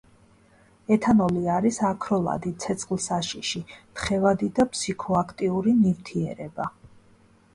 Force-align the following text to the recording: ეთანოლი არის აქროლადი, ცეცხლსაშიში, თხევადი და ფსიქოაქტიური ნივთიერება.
ეთანოლი 0.93 1.41
არის 1.55 1.75
აქროლადი, 1.89 2.53
ცეცხლსაშიში, 2.63 3.61
თხევადი 3.99 4.49
და 4.61 4.67
ფსიქოაქტიური 4.71 5.75
ნივთიერება. 5.85 6.69